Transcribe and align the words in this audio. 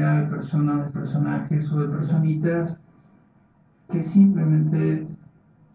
De 0.00 0.26
personas, 0.28 0.86
de 0.86 1.00
personajes 1.00 1.72
o 1.72 1.80
de 1.80 1.96
personitas 1.96 2.76
que 3.90 4.04
simplemente 4.04 5.06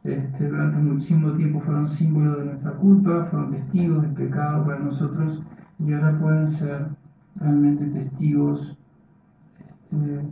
este, 0.03 0.49
durante 0.49 0.77
muchísimo 0.77 1.33
tiempo 1.33 1.61
fueron 1.61 1.89
símbolos 1.89 2.37
de 2.37 2.45
nuestra 2.45 2.71
culpa, 2.71 3.27
fueron 3.29 3.51
testigos 3.51 4.01
del 4.01 4.13
pecado 4.13 4.65
para 4.65 4.79
nosotros 4.79 5.43
y 5.79 5.93
ahora 5.93 6.19
pueden 6.19 6.47
ser 6.47 6.87
realmente 7.35 7.85
testigos 7.85 8.77
este, 9.91 10.27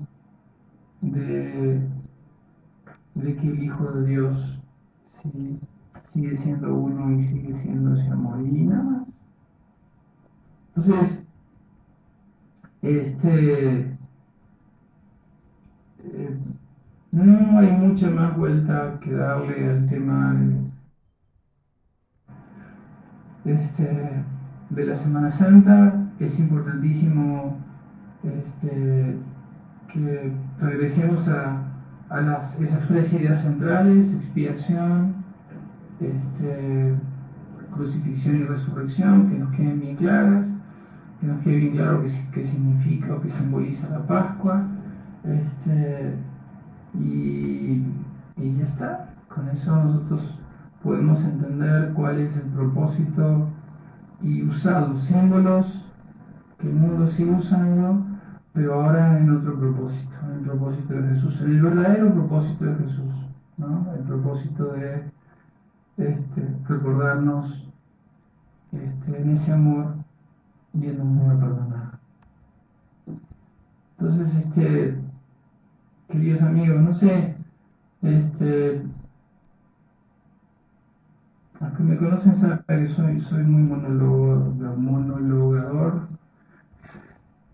de 1.01 1.95
de 3.15 3.35
que 3.35 3.47
el 3.47 3.63
Hijo 3.63 3.91
de 3.91 4.07
Dios 4.07 4.59
sigue 6.13 6.37
siendo 6.43 6.75
uno 6.75 7.19
y 7.19 7.27
sigue 7.27 7.61
siendo 7.63 7.95
ese 7.95 8.09
amor 8.09 8.41
y 8.41 8.63
nada 8.63 8.83
más. 8.83 9.07
Entonces, 10.75 11.24
este, 12.85 13.97
no 17.11 17.57
hay 17.57 17.71
mucha 17.71 18.11
más 18.11 18.37
vuelta 18.37 18.99
que 19.01 19.11
darle 19.11 19.69
al 19.69 19.89
tema 19.89 20.35
de, 23.43 23.53
este, 23.53 24.85
la 24.85 24.97
Semana 24.99 25.31
Santa. 25.31 26.11
Es 26.19 26.37
importantísimo 26.37 27.57
este, 28.23 29.17
que 29.91 30.31
regresemos 30.61 31.27
a 31.27 31.63
esas 32.59 32.87
tres 32.87 33.11
ideas 33.13 33.41
centrales, 33.41 34.13
expiación, 34.13 35.25
crucifixión 37.73 38.35
y 38.37 38.43
resurrección, 38.43 39.29
que 39.29 39.39
nos 39.39 39.51
queden 39.53 39.81
bien 39.81 39.95
claras, 39.95 40.54
que 41.25 41.31
nos 41.31 41.41
quede 41.41 41.57
bien 41.57 41.73
claro 41.73 42.03
qué, 42.33 42.47
significa 42.47 43.15
o 43.15 43.21
qué 43.21 43.31
simboliza 43.31 43.89
la 43.89 44.05
Pascua, 44.05 44.63
este, 45.23 46.15
y, 46.93 47.83
y 48.37 48.57
ya 48.57 48.65
está. 48.65 49.09
Con 49.33 49.49
eso 49.49 49.75
nosotros 49.75 50.39
podemos 50.83 51.19
entender 51.23 51.93
cuál 51.93 52.19
es 52.19 52.35
el 52.35 52.43
propósito 52.53 53.47
y 54.21 54.43
usar 54.43 54.87
los 54.87 55.03
símbolos 55.05 55.65
que 56.59 56.67
el 56.67 56.75
mundo 56.75 57.07
sigue 57.07 57.31
usando 57.31 58.05
pero 58.53 58.75
ahora 58.75 59.17
en 59.17 59.29
otro 59.35 59.59
propósito, 59.59 60.15
en 60.29 60.35
el 60.35 60.39
propósito 60.45 60.93
de 60.93 61.09
Jesús, 61.09 61.41
en 61.41 61.49
el 61.49 61.61
verdadero 61.61 62.13
propósito 62.13 62.63
de 62.63 62.75
Jesús, 62.75 63.13
¿no? 63.57 63.85
el 63.93 64.03
propósito 64.03 64.71
de 64.71 65.03
este, 65.97 66.55
recordarnos 66.69 67.67
este, 68.71 69.21
en 69.21 69.31
ese 69.31 69.51
amor 69.51 70.04
viendo 70.75 71.03
un 71.03 71.15
mundo 71.15 71.39
perdonado. 71.39 71.91
Entonces, 73.97 74.35
este, 74.35 74.97
queridos 76.09 76.41
amigos, 76.41 76.81
no 76.81 76.93
sé, 76.95 77.35
este, 78.01 78.83
los 81.59 81.73
que 81.73 81.83
me 81.83 81.97
conocen 81.97 82.39
saben 82.39 82.59
que 82.67 82.87
soy, 82.89 83.21
soy 83.21 83.43
muy 83.43 83.63
monologador, 83.63 86.07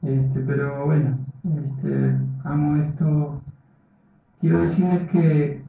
este, 0.02 0.40
pero 0.42 0.86
bueno, 0.86 1.18
este, 1.44 2.18
amo 2.44 2.76
esto. 2.78 3.42
Quiero 4.40 4.64
decirles 4.64 5.10
que, 5.12 5.62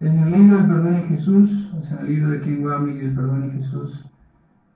el 0.00 0.30
libro 0.30 0.56
del 0.56 0.66
perdón 0.66 0.94
en 0.94 1.08
Jesús, 1.08 1.57
en 1.90 1.98
el 1.98 2.06
libro 2.06 2.30
de 2.30 2.40
King 2.42 2.62
Wammy 2.62 2.94
del 2.94 3.14
perdón 3.14 3.44
en 3.44 3.62
Jesús, 3.62 4.04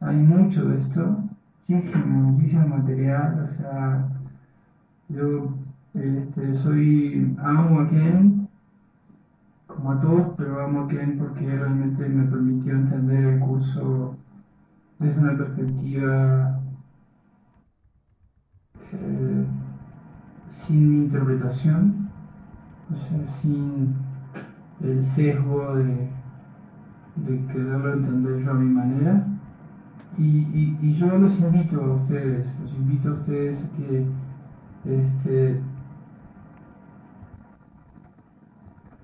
hay 0.00 0.16
mucho 0.16 0.64
de 0.64 0.80
esto, 0.80 1.24
muchísimo, 1.68 2.06
muchísimo 2.06 2.68
material, 2.68 3.50
o 3.50 3.56
sea, 3.60 4.08
yo 5.08 5.54
este, 5.94 6.58
soy, 6.62 7.36
amo 7.42 7.80
a 7.80 7.90
Ken, 7.90 8.48
como 9.66 9.92
a 9.92 10.00
todos, 10.00 10.34
pero 10.36 10.64
amo 10.64 10.82
a 10.82 10.88
Ken 10.88 11.18
porque 11.18 11.46
realmente 11.46 12.08
me 12.08 12.24
permitió 12.24 12.72
entender 12.72 13.24
el 13.24 13.40
curso 13.40 14.16
desde 14.98 15.20
una 15.20 15.36
perspectiva 15.36 16.60
eh, 18.92 19.44
sin 20.66 21.04
interpretación, 21.04 22.08
o 22.90 22.96
sea, 22.96 23.40
sin 23.40 23.94
el 24.80 25.04
sesgo 25.14 25.76
de, 25.76 26.21
de 27.16 27.46
quererlo 27.46 27.92
entender 27.94 28.44
yo 28.44 28.50
a 28.50 28.54
mi 28.54 28.70
manera. 28.70 29.26
Y, 30.18 30.76
y, 30.80 30.96
yo 30.98 31.06
los 31.18 31.38
invito 31.38 31.82
a 31.82 31.94
ustedes, 31.94 32.46
los 32.60 32.74
invito 32.74 33.08
a 33.08 33.12
ustedes 33.12 33.58
que 33.76 34.06
este, 34.84 35.60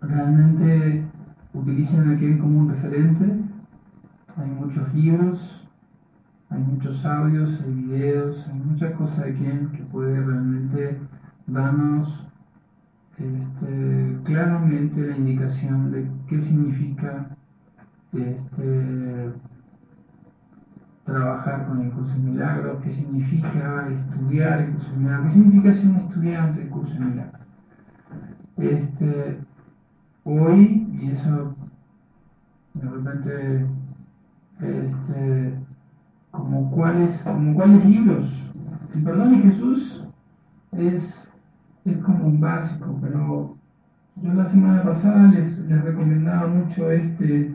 realmente 0.02 1.04
utilicen 1.54 2.10
a 2.10 2.14
aquel 2.14 2.38
como 2.38 2.60
un 2.60 2.68
referente. 2.70 3.24
Hay 4.36 4.50
muchos 4.50 4.94
libros, 4.94 5.66
hay 6.50 6.62
muchos 6.62 7.04
audios, 7.06 7.58
hay 7.64 7.72
videos, 7.72 8.46
hay 8.46 8.58
muchas 8.58 8.92
cosas 8.94 9.24
de 9.24 9.34
quien 9.34 9.68
que 9.70 9.82
puede 9.84 10.20
realmente 10.20 10.98
darnos 11.46 12.28
este, 13.16 14.18
claramente 14.24 15.06
la 15.06 15.16
indicación 15.16 15.90
de 15.90 16.08
qué 16.28 16.42
significa 16.42 17.37
este, 18.12 19.32
trabajar 21.04 21.66
con 21.66 21.80
el 21.80 21.90
curso 21.90 22.12
de 22.12 22.18
milagros, 22.18 22.82
qué 22.82 22.92
significa 22.92 23.88
estudiar 23.88 24.60
el 24.60 24.72
curso 24.72 24.90
de 24.90 24.96
milagros, 24.98 25.26
qué 25.26 25.32
significa 25.32 25.72
ser 25.72 25.90
un 25.90 25.96
estudiante 25.96 26.60
del 26.60 26.68
curso 26.68 26.94
de 26.94 27.00
milagros. 27.00 27.40
Este, 28.56 29.38
hoy, 30.24 30.86
y 31.00 31.10
eso 31.12 31.54
de 32.74 32.90
repente 32.90 33.66
este, 34.60 35.54
como 36.30 36.70
cuáles, 36.70 37.20
como 37.22 37.54
cuáles 37.54 37.84
libros. 37.84 38.30
El 38.94 39.02
perdón 39.02 39.30
de 39.30 39.50
Jesús 39.50 40.04
es, 40.72 41.02
como 42.04 42.26
un 42.26 42.40
básico, 42.40 42.98
pero 43.00 43.56
yo 44.16 44.34
la 44.34 44.48
semana 44.50 44.82
pasada 44.82 45.28
les 45.32 45.82
recomendaba 45.84 46.46
mucho 46.48 46.90
este, 46.90 47.54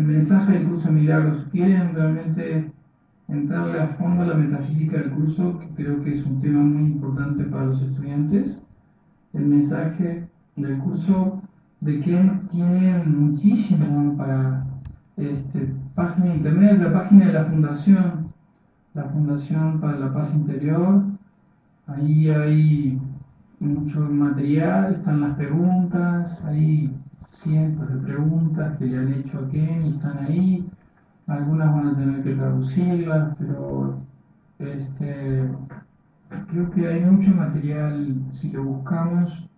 el 0.00 0.06
mensaje 0.06 0.52
del 0.52 0.68
curso 0.68 0.86
de 0.86 0.92
milagros. 0.92 1.46
Quieren 1.52 1.94
realmente 1.94 2.72
entrarle 3.28 3.80
a 3.80 3.88
fondo 3.98 4.22
a 4.22 4.28
la 4.28 4.34
metafísica 4.34 4.96
del 4.96 5.10
curso, 5.10 5.58
que 5.58 5.68
creo 5.74 6.02
que 6.02 6.18
es 6.18 6.24
un 6.24 6.40
tema 6.40 6.62
muy 6.62 6.92
importante 6.92 7.44
para 7.44 7.66
los 7.66 7.82
estudiantes. 7.82 8.56
El 9.34 9.44
mensaje 9.44 10.26
del 10.56 10.78
curso 10.78 11.42
de 11.80 12.00
que 12.00 12.30
tienen 12.50 13.20
muchísimo 13.20 14.16
para 14.16 14.64
este, 15.18 15.68
página 15.94 16.34
de 16.34 16.78
la 16.78 16.92
página 16.92 17.26
de 17.26 17.32
la 17.34 17.44
fundación, 17.44 18.30
la 18.94 19.04
Fundación 19.04 19.80
para 19.80 19.98
la 19.98 20.14
Paz 20.14 20.30
Interior. 20.34 21.02
Ahí 21.86 22.28
hay 22.30 22.98
mucho 23.60 24.00
material, 24.00 24.94
están 24.94 25.20
las 25.20 25.36
preguntas, 25.36 26.38
hay 26.44 26.90
cientos 27.42 27.88
de 27.88 28.00
preguntas 28.00 28.76
que 28.78 28.86
le 28.86 28.98
han 28.98 29.12
hecho 29.12 29.38
a 29.38 29.48
Ken 29.50 29.86
y 29.86 29.90
están 29.90 30.18
ahí. 30.18 30.68
Algunas 31.26 31.72
van 31.74 31.88
a 31.88 31.96
tener 31.96 32.22
que 32.22 32.34
traducirlas, 32.34 33.36
pero 33.38 33.98
este, 34.58 35.48
creo 36.50 36.70
que 36.72 36.88
hay 36.88 37.04
mucho 37.04 37.30
material 37.30 38.16
si 38.34 38.50
lo 38.50 38.64
buscamos. 38.64 39.48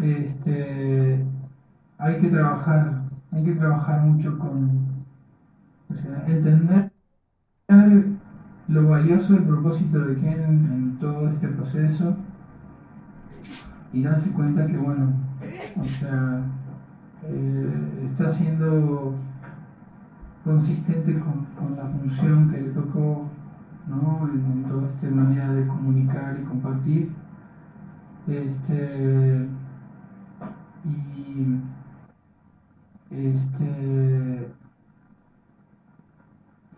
Este, 0.00 1.24
hay 1.98 2.20
que 2.20 2.28
trabajar, 2.28 3.02
hay 3.32 3.44
que 3.44 3.54
trabajar 3.54 4.02
mucho 4.02 4.38
con 4.38 4.90
o 5.88 5.94
sea, 5.94 6.24
entender 6.26 6.92
lo 8.68 8.88
valioso 8.88 9.32
del 9.32 9.44
propósito 9.44 9.98
de 9.98 10.14
Ken 10.20 10.40
en 10.40 10.98
todo 11.00 11.28
este 11.28 11.48
proceso 11.48 12.16
y 13.92 14.02
darse 14.02 14.30
cuenta 14.30 14.66
que, 14.66 14.76
bueno, 14.76 15.12
o 15.76 15.84
sea, 15.84 16.42
eh, 17.24 18.08
está 18.10 18.32
siendo 18.34 19.14
consistente 20.44 21.18
con, 21.20 21.76
la 21.76 21.84
función 21.84 22.50
que 22.50 22.60
le 22.62 22.70
tocó 22.70 23.28
¿no? 23.86 24.28
en, 24.32 24.64
toda 24.64 24.88
esta 24.88 25.10
manera 25.10 25.52
de 25.52 25.66
comunicar 25.66 26.38
y 26.40 26.44
compartir. 26.44 27.12
Este, 28.26 29.48
y 30.84 31.60
este, 33.10 34.52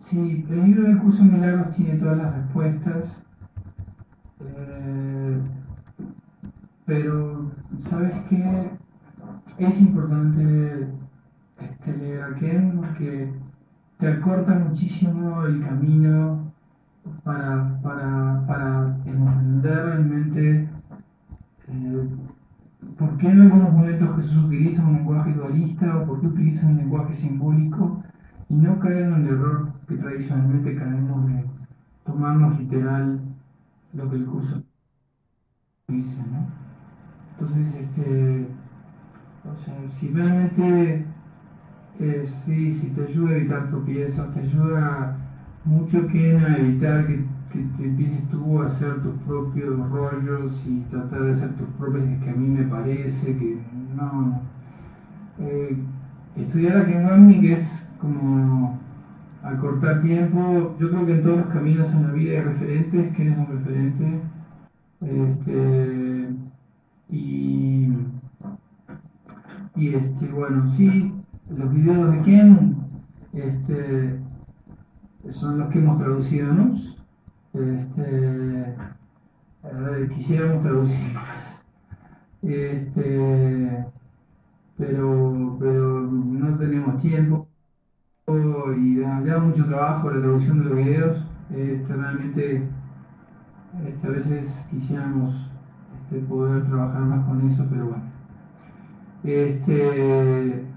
sí, 0.08 0.46
el 0.48 0.64
libro 0.64 0.82
del 0.84 0.98
curso 0.98 1.22
de 1.22 1.30
milagros 1.30 1.76
tiene 1.76 1.98
todas 1.98 2.16
las 2.16 2.34
respuestas, 2.34 3.04
eh, 4.40 5.40
pero 6.86 7.50
¿sabes 7.90 8.12
qué? 8.30 8.70
Es 9.58 9.80
importante 9.80 10.88
este, 11.60 11.96
leer 11.98 12.22
aquel 12.22 12.72
porque 13.02 13.28
te 13.99 14.08
acorta 14.08 14.54
muchísimo 14.54 15.44
el 15.44 15.60
camino 15.64 16.52
para, 17.25 17.81
para, 17.82 18.46
para 18.46 18.96
entender 19.04 19.84
realmente 19.84 20.69
eh, 21.69 22.08
por 22.96 23.16
qué 23.16 23.28
en 23.28 23.40
algunos 23.43 23.72
momentos 23.72 24.16
Jesús 24.16 24.44
utiliza 24.44 24.84
un 24.84 24.94
lenguaje 24.94 25.32
dualista 25.34 25.96
o 25.96 26.06
por 26.06 26.20
qué 26.20 26.26
utiliza 26.28 26.66
un 26.66 26.76
lenguaje 26.76 27.16
simbólico 27.16 28.02
y 28.49 28.54
no 28.54 28.78
caer 28.78 29.02
en 29.02 29.14
el 29.14 29.26
error 29.28 29.72
que 29.88 29.96
tradicionalmente 29.96 30.76
caemos 30.76 31.26
de 31.26 31.44
tomarnos 32.05 32.58
literal 32.60 33.20
lo 33.94 34.10
que 34.10 34.16
el 34.16 34.26
curso 34.26 34.62
dice, 35.88 36.19
¿no? 36.31 36.46
Entonces, 37.32 37.75
este, 37.75 38.46
o 39.44 39.64
sea, 39.64 39.75
si 39.98 40.08
realmente 40.08 41.11
eh, 42.02 42.28
sí, 42.44 42.81
si 42.81 42.88
te 42.88 43.04
ayuda 43.04 43.31
a 43.31 43.37
evitar 43.37 43.70
tropiezos, 43.70 44.34
te 44.34 44.40
ayuda 44.40 45.16
mucho 45.64 46.06
que 46.08 46.37
a 46.37 46.56
evitar 46.56 47.06
que, 47.06 47.25
que, 47.52 47.84
empieces 47.84 48.28
tú 48.31 48.60
a 48.60 48.66
hacer 48.66 49.02
tus 49.02 49.14
propios 49.20 49.88
rollos 49.88 50.52
y 50.66 50.81
tratar 50.90 51.22
de 51.22 51.32
hacer 51.34 51.56
tus 51.56 51.69
propios, 51.78 52.04
que 52.25 52.31
a 52.31 52.34
mí 52.34 52.49
me 52.49 52.64
parece 52.64 53.37
que 53.37 53.56
no. 53.94 54.40
Eh, 55.38 55.76
estudiar 56.37 56.78
a 56.78 56.87
Kenwami, 56.87 57.40
que 57.40 57.52
es 57.52 57.69
como 58.00 58.81
acortar 59.44 60.02
tiempo, 60.02 60.76
yo 60.81 60.90
creo 60.90 61.06
que 61.06 61.12
en 61.12 61.22
todos 61.22 61.38
los 61.38 61.46
caminos 61.46 61.93
en 61.93 62.02
la 62.02 62.12
vida 62.12 62.38
hay 62.38 62.44
referentes, 62.44 63.16
¿quién 63.16 63.32
es 63.32 63.38
un 63.38 63.46
referente? 63.46 64.20
Este, 65.00 66.28
y, 67.10 67.93
y 69.76 69.94
este, 69.94 70.26
bueno, 70.32 70.72
sí, 70.76 71.21
los 71.56 71.72
videos 71.72 72.12
de 72.12 72.20
quién 72.22 72.76
este, 73.32 74.20
son 75.32 75.58
los 75.58 75.70
que 75.70 75.78
hemos 75.78 75.99
traducido 75.99 76.52
¿no? 76.52 76.75
Este, 77.54 78.75
quisiéramos 80.14 80.62
traducir 80.62 81.14
más. 81.14 81.62
Este, 82.43 83.87
pero, 84.76 85.56
pero 85.60 86.00
no 86.10 86.58
tenemos 86.58 87.00
tiempo 87.00 87.49
y 88.76 89.00
da, 89.00 89.38
mucho 89.38 89.66
trabajo 89.66 90.10
la 90.10 90.20
traducción 90.20 90.58
de 90.60 90.64
los 90.64 90.76
videos. 90.76 91.26
Este, 91.50 91.94
realmente 91.94 92.62
este, 93.87 94.06
a 94.06 94.10
veces 94.10 94.50
quisiéramos 94.70 95.34
este, 96.02 96.20
poder 96.26 96.66
trabajar 96.66 97.02
más 97.02 97.26
con 97.26 97.50
eso, 97.50 97.66
pero 97.69 97.87
bueno. 97.87 98.05
Este, 99.25 100.71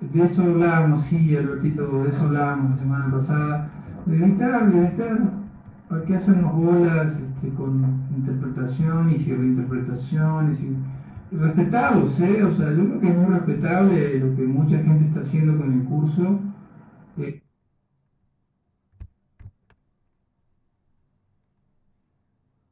de 0.00 0.24
eso 0.24 0.42
hablábamos, 0.42 1.04
sí, 1.06 1.36
Albertito, 1.36 2.04
de 2.04 2.08
eso 2.08 2.22
hablábamos 2.22 2.70
la 2.70 2.76
semana 2.78 3.10
pasada, 3.10 3.70
de 4.06 4.16
evitar, 4.16 4.72
de 4.72 4.86
evitar, 4.86 5.18
¿para 5.88 6.04
qué 6.04 6.16
hacernos 6.16 6.54
bolas 6.54 7.08
este, 7.08 7.54
con 7.54 7.84
interpretaciones 8.16 9.26
y 9.26 9.34
reinterpretaciones? 9.34 10.58
Y, 10.60 10.76
respetados, 11.32 12.18
¿eh? 12.18 12.42
O 12.42 12.50
sea, 12.56 12.72
yo 12.72 12.84
creo 12.86 13.00
que 13.00 13.08
es 13.08 13.16
muy 13.16 13.26
respetable 13.26 14.18
lo 14.18 14.34
que 14.34 14.42
mucha 14.42 14.78
gente 14.78 15.06
está 15.06 15.20
haciendo 15.20 15.56
con 15.58 15.72
el 15.72 15.84
curso. 15.84 16.40
Eh, 17.18 17.40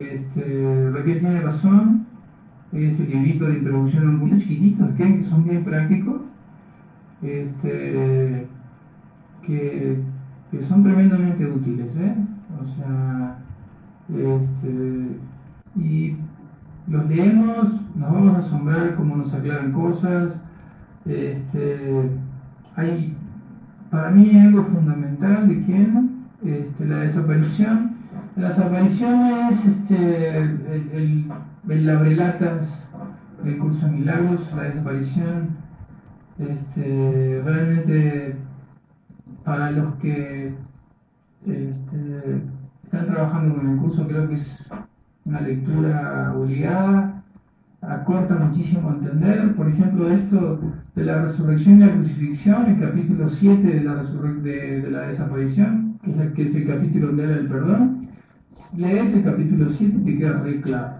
este, 0.00 0.90
Raquel 0.90 1.20
tiene 1.20 1.40
razón, 1.42 2.06
es 2.72 2.98
el 2.98 3.08
librito 3.08 3.44
de 3.44 3.58
introducción 3.58 4.06
a 4.08 4.24
un 4.24 4.40
chiquititos, 4.40 4.90
que 4.96 5.24
son 5.24 5.44
bien 5.44 5.62
prácticos 5.62 6.22
este, 7.23 8.47
que, 9.47 10.03
son 10.69 10.82
tremendamente 10.82 11.47
útiles, 11.47 11.88
¿eh? 11.97 12.15
O 12.61 12.67
sea, 12.76 13.38
este, 14.09 15.19
y 15.76 16.17
los 16.88 17.09
leemos, 17.09 17.81
nos 17.97 18.12
vamos 18.12 18.37
a 18.37 18.38
asombrar 18.38 18.94
cómo 18.97 19.17
nos 19.17 19.32
aclaran 19.35 19.73
cosas. 19.73 20.32
Este, 21.05 22.11
hay, 22.76 23.17
para 23.91 24.11
mí 24.11 24.38
algo 24.38 24.65
fundamental 24.65 25.49
de 25.49 25.65
quién, 25.65 26.25
este, 26.44 26.87
la 26.87 27.00
desaparición. 27.00 27.99
La 28.37 28.50
desaparición 28.50 29.26
es 29.50 29.67
este, 29.67 30.38
el, 30.38 30.61
el, 30.93 31.25
el 31.69 31.87
del 33.44 33.59
curso 33.59 33.87
de 33.87 33.93
milagros, 33.93 34.53
la 34.55 34.62
desaparición 34.62 35.68
este, 36.38 37.43
realmente 37.44 38.37
para 39.44 39.70
los 39.73 39.94
que 39.96 40.55
este, 41.46 42.43
están 42.85 43.06
trabajando 43.06 43.56
con 43.56 43.70
el 43.70 43.79
curso 43.79 44.06
creo 44.06 44.29
que 44.29 44.35
es 44.37 44.64
una 45.25 45.40
lectura 45.40 46.32
obligada, 46.37 47.23
acorta 47.81 48.35
muchísimo 48.35 48.90
entender, 48.90 49.55
por 49.55 49.69
ejemplo 49.69 50.11
esto 50.11 50.61
de 50.94 51.05
la 51.05 51.23
resurrección 51.23 51.76
y 51.76 51.85
la 51.85 51.93
crucifixión, 51.93 52.67
el 52.67 52.81
capítulo 52.81 53.29
7 53.31 53.62
de 53.62 53.81
la, 53.82 54.02
de, 54.02 54.91
la 54.91 55.00
desaparición, 55.08 55.99
que 56.02 56.11
es, 56.11 56.19
el, 56.19 56.32
que 56.32 56.43
es 56.43 56.55
el 56.55 56.67
capítulo 56.67 57.06
donde 57.08 57.25
habla 57.25 57.37
del 57.37 57.49
perdón, 57.49 58.08
lees 58.76 59.12
el 59.12 59.25
capítulo 59.25 59.70
7 59.73 59.96
y 59.96 60.05
te 60.05 60.19
queda 60.19 60.38
re 60.41 60.61
claro. 60.61 60.94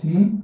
¿sí? 0.00 0.40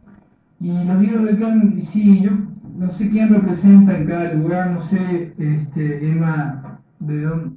Y 0.61 0.85
los 0.85 1.01
libros 1.01 1.25
de 1.27 1.39
Kant, 1.39 1.81
sí, 1.93 2.23
yo 2.23 2.31
no 2.75 2.91
sé 2.93 3.09
quién 3.09 3.33
representa 3.33 3.97
en 3.97 4.07
cada 4.07 4.35
lugar, 4.35 4.71
no 4.73 4.81
sé, 4.87 5.33
este, 5.39 6.11
Emma, 6.11 6.81
de 6.99 7.23
dónde, 7.23 7.57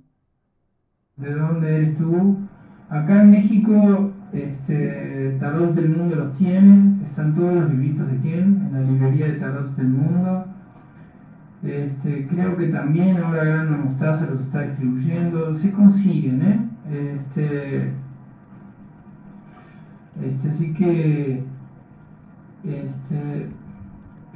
de 1.17 1.35
dónde 1.35 1.75
eres 1.75 1.97
tú. 1.97 2.37
Acá 2.89 3.23
en 3.23 3.31
México, 3.31 4.11
este, 4.31 5.37
Tarot 5.39 5.73
del 5.73 5.89
Mundo 5.89 6.15
los 6.15 6.37
tienen, 6.37 7.01
están 7.09 7.35
todos 7.35 7.55
los 7.55 7.69
libritos 7.71 8.11
de 8.11 8.17
quién, 8.17 8.67
en 8.67 8.73
la 8.73 8.81
librería 8.81 9.27
de 9.27 9.33
Tarot 9.33 9.75
del 9.75 9.87
Mundo. 9.87 10.45
Este, 11.63 12.27
creo 12.27 12.55
que 12.55 12.67
también 12.67 13.17
ahora 13.17 13.43
Gran 13.43 13.85
Mostaza 13.85 14.27
los 14.27 14.41
está 14.41 14.61
distribuyendo, 14.61 15.57
se 15.57 15.71
consiguen, 15.71 16.41
¿eh? 16.43 16.59
Este, 16.89 17.91
este, 20.21 20.49
así 20.49 20.73
que 20.73 21.43
este, 22.63 23.49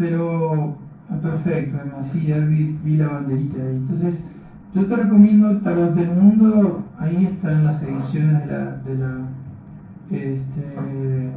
pero 0.01 0.75
perfecto, 1.22 1.77
así 2.00 2.25
ya 2.25 2.39
vi, 2.39 2.98
la 2.98 3.08
banderita 3.08 3.62
ahí. 3.62 3.75
Entonces, 3.75 4.15
yo 4.74 4.86
te 4.88 4.96
recomiendo 4.96 5.58
Tarot 5.58 5.93
del 5.93 6.10
Mundo, 6.10 6.86
ahí 6.98 7.25
están 7.25 7.65
las 7.65 7.84
ediciones 7.84 8.48
de 8.48 8.51
la, 8.51 8.77
de 8.77 8.96
la 8.96 9.17
este, 10.10 11.31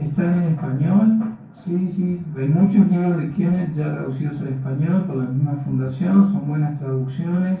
están 0.00 0.42
en 0.42 0.42
español, 0.54 1.22
sí, 1.64 1.92
sí, 1.94 2.20
hay 2.36 2.48
muchos 2.48 2.90
libros 2.90 3.16
de 3.16 3.30
quienes 3.30 3.76
ya 3.76 3.94
traducidos 3.94 4.40
al 4.40 4.48
español 4.48 5.04
por 5.06 5.16
la 5.16 5.30
misma 5.30 5.52
fundación, 5.64 6.32
son 6.32 6.48
buenas 6.48 6.78
traducciones. 6.80 7.60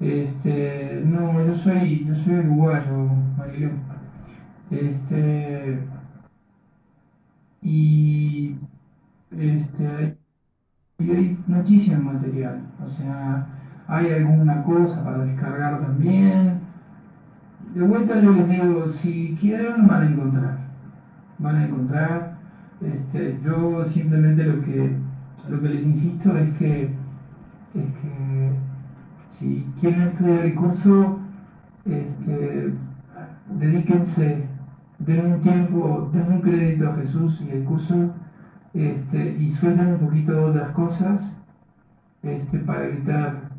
Este, 0.00 1.02
no, 1.04 1.44
yo 1.44 1.58
soy, 1.58 2.06
yo 2.06 2.14
soy 2.24 2.38
uruguayo, 2.38 3.10
Marilu. 3.36 3.68
Este, 4.70 5.78
y 7.62 8.56
este, 9.36 10.18
y 10.98 11.10
hay 11.10 11.38
muchísimo 11.46 12.12
material, 12.12 12.62
o 12.84 12.90
sea, 12.90 13.46
hay 13.86 14.12
alguna 14.12 14.62
cosa 14.62 15.02
para 15.04 15.24
descargar 15.24 15.80
también. 15.80 16.60
De 17.74 17.82
vuelta 17.82 18.20
yo 18.20 18.32
les 18.32 18.48
digo, 18.48 18.92
si 19.00 19.36
quieren 19.40 19.86
van 19.86 20.02
a 20.02 20.10
encontrar, 20.10 20.58
van 21.38 21.56
a 21.56 21.64
encontrar. 21.64 22.36
Este, 22.80 23.38
yo 23.44 23.84
simplemente 23.90 24.44
lo 24.44 24.62
que, 24.62 24.96
lo 25.48 25.60
que 25.60 25.68
les 25.68 25.82
insisto 25.82 26.36
es 26.36 26.56
que, 26.56 26.82
es 26.82 27.84
que 28.02 28.50
si 29.38 29.66
quieren 29.80 30.02
estudiar 30.02 30.46
el 30.46 30.54
curso, 30.54 31.18
este, 31.84 32.72
dedíquense, 33.58 34.44
den 34.98 35.32
un 35.32 35.40
tiempo, 35.42 36.10
den 36.12 36.32
un 36.32 36.40
crédito 36.40 36.90
a 36.90 36.96
Jesús 36.96 37.40
y 37.40 37.50
el 37.50 37.64
curso 37.64 38.12
este, 38.74 39.36
y 39.38 39.54
sueltan 39.56 39.94
un 39.94 39.98
poquito 40.00 40.46
otras 40.46 40.70
cosas 40.72 41.20
este, 42.22 42.58
para 42.60 42.86
evitar 42.86 43.50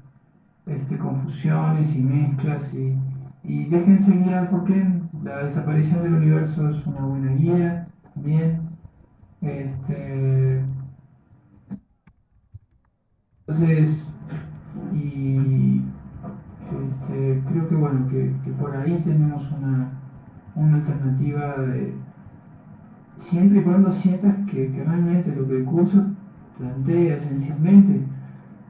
este, 0.65 0.97
confusiones 0.97 1.95
y 1.95 1.99
mezclas 1.99 2.73
y, 2.73 2.95
y 3.43 3.65
déjense 3.65 4.11
guiar 4.11 4.49
porque 4.49 5.01
la 5.23 5.43
desaparición 5.45 6.03
del 6.03 6.13
universo 6.15 6.69
es 6.69 6.85
una 6.85 7.01
buena 7.01 7.33
guía 7.33 7.87
también. 8.13 8.61
Este, 9.41 10.63
entonces, 13.47 14.05
y 14.93 15.81
este, 16.71 17.43
creo 17.49 17.69
que 17.69 17.75
bueno, 17.75 18.07
que, 18.07 18.51
por 18.59 18.75
ahí 18.75 19.01
tenemos 19.03 19.51
una, 19.51 19.91
una 20.55 20.75
alternativa 20.77 21.57
de 21.57 21.93
siempre 23.19 23.59
y 23.59 23.63
cuando 23.63 23.93
sientas 23.93 24.35
que, 24.49 24.71
realmente 24.85 25.35
lo 25.35 25.47
que 25.47 25.57
el 25.57 25.65
curso 25.65 26.05
plantea 26.57 27.17
esencialmente, 27.17 28.01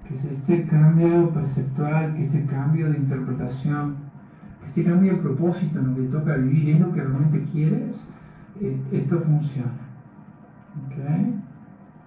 que 0.07 0.15
es 0.15 0.25
este 0.25 0.67
cambio 0.67 1.29
perceptual, 1.29 2.13
que 2.15 2.25
este 2.25 2.45
cambio 2.45 2.89
de 2.89 2.98
interpretación, 2.98 3.95
que 4.62 4.67
este 4.67 4.83
cambio 4.91 5.13
de 5.13 5.19
propósito 5.19 5.79
en 5.79 5.88
lo 5.88 5.95
que 5.95 6.01
toca 6.03 6.36
vivir 6.36 6.75
es 6.75 6.79
lo 6.79 6.91
que 6.93 7.01
realmente 7.01 7.43
quieres, 7.51 7.95
eh, 8.60 8.79
esto 8.91 9.21
funciona. 9.21 9.71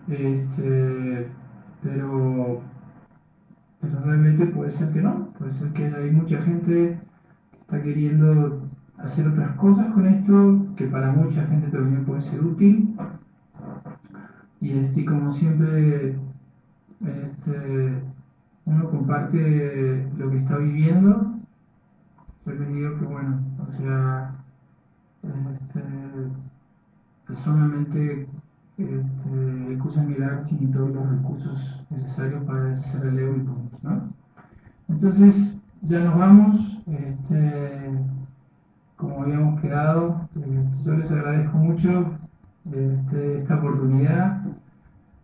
Este, 0.08 1.28
pero, 1.82 2.60
pero 3.80 4.00
realmente 4.04 4.46
puede 4.46 4.72
ser 4.72 4.92
que 4.92 5.00
no, 5.00 5.28
puede 5.38 5.52
ser 5.54 5.68
que 5.72 5.86
hay 5.86 6.10
mucha 6.10 6.42
gente 6.42 6.98
que 7.50 7.58
está 7.58 7.82
queriendo 7.82 8.63
hacer 9.04 9.28
otras 9.28 9.56
cosas 9.56 9.92
con 9.92 10.06
esto, 10.06 10.66
que 10.76 10.86
para 10.86 11.12
mucha 11.12 11.46
gente 11.46 11.68
también 11.68 12.04
puede 12.04 12.22
ser 12.22 12.44
útil. 12.44 12.96
Y 14.60 14.70
este, 14.70 15.04
como 15.04 15.32
siempre, 15.34 16.18
este, 17.00 18.02
uno 18.64 18.90
comparte 18.90 20.10
lo 20.16 20.30
que 20.30 20.38
está 20.38 20.56
viviendo. 20.56 21.34
Yo 22.46 22.52
les 22.52 22.68
digo 22.68 22.98
que 22.98 23.04
bueno, 23.04 23.40
o 23.58 23.72
sea, 23.78 24.34
este, 25.22 25.82
solamente 27.42 28.28
este, 28.76 29.72
el 29.72 29.78
curso 29.78 30.02
Milagros 30.02 30.48
tiene 30.48 30.72
todos 30.72 30.90
los 30.94 31.10
recursos 31.10 31.86
necesarios 31.90 32.44
para 32.44 32.78
hacer 32.78 33.06
el 33.06 33.36
y 33.36 33.40
puntos, 33.40 33.82
¿no? 33.82 34.12
Entonces, 34.88 35.54
ya 35.82 36.04
nos 36.04 36.18
vamos. 36.18 36.82
Este, 36.86 37.90
como 38.96 39.22
habíamos 39.22 39.60
quedado, 39.60 40.28
eh, 40.36 40.64
yo 40.84 40.92
les 40.94 41.10
agradezco 41.10 41.56
mucho 41.58 42.18
este, 42.66 43.40
esta 43.40 43.56
oportunidad 43.56 44.42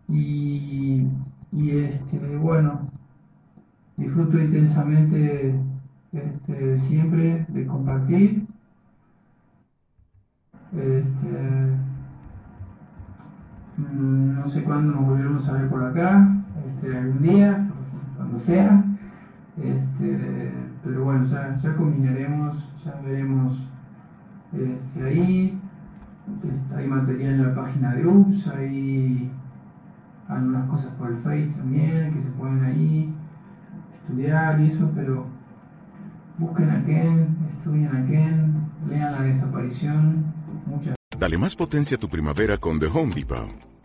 y, 0.07 1.07
y 1.51 1.69
este, 1.71 2.37
bueno, 2.37 2.89
disfruto 3.97 4.39
intensamente 4.39 5.55
este, 6.11 6.79
siempre 6.87 7.45
de 7.49 7.65
compartir. 7.65 8.47
Este, 10.73 11.91
Mm, 13.77 14.35
no 14.35 14.49
sé 14.49 14.63
cuándo 14.63 14.93
nos 14.93 15.05
volveremos 15.07 15.47
a 15.47 15.53
ver 15.53 15.69
por 15.69 15.83
acá, 15.83 16.27
este, 16.67 16.97
algún 16.97 17.21
día, 17.23 17.67
cuando 18.17 18.39
sea. 18.41 18.83
Este, 19.57 20.51
pero 20.83 21.05
bueno, 21.05 21.25
ya, 21.25 21.59
ya 21.61 21.75
combinaremos, 21.75 22.57
ya 22.85 22.99
veremos 23.03 23.57
este, 24.53 25.03
ahí. 25.03 25.59
Hay 26.75 26.87
material 26.87 27.33
en 27.33 27.47
la 27.47 27.55
página 27.55 27.95
de 27.95 28.07
UPS, 28.07 28.47
hay 28.47 29.31
algunas 30.27 30.69
cosas 30.69 30.91
por 30.97 31.11
el 31.11 31.17
Face 31.17 31.51
también 31.57 32.13
que 32.13 32.23
se 32.23 32.29
pueden 32.37 32.63
ahí 32.63 33.13
estudiar 33.95 34.61
y 34.61 34.71
eso, 34.71 34.89
pero 34.95 35.25
busquen 36.37 36.69
a 36.69 36.85
Ken, 36.85 37.37
estudien 37.57 37.87
a 37.87 38.05
Ken, 38.07 38.69
lean 38.89 39.11
la 39.11 39.21
desaparición. 39.23 40.25
Muchas 40.65 40.95
Dale 41.17 41.37
más 41.37 41.55
potencia 41.55 41.97
a 41.97 41.99
tu 41.99 42.07
primavera 42.07 42.57
con 42.57 42.79
The 42.79 42.87
Home 42.87 43.13
Depot. 43.13 43.70